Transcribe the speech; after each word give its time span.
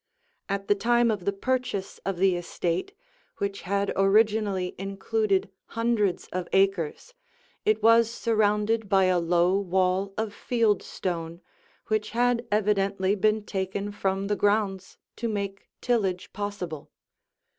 At 0.49 0.67
the 0.67 0.73
time 0.73 1.11
of 1.11 1.25
the 1.25 1.31
purchase 1.31 1.99
of 2.07 2.17
the 2.17 2.35
estate, 2.35 2.95
which 3.37 3.61
had 3.61 3.93
originally 3.95 4.73
included 4.79 5.47
hundreds 5.77 6.27
of 6.31 6.47
acres, 6.53 7.13
it 7.65 7.83
was 7.83 8.09
surrounded 8.09 8.89
by 8.89 9.03
a 9.03 9.19
low 9.19 9.59
wall 9.59 10.15
of 10.17 10.33
field 10.33 10.81
stone 10.81 11.39
which 11.85 12.09
had 12.17 12.47
evidently 12.51 13.13
been 13.13 13.43
taken 13.45 13.91
from 13.91 14.25
the 14.25 14.35
grounds 14.35 14.97
to 15.17 15.27
make 15.27 15.69
tillage 15.81 16.33
possible. 16.33 16.89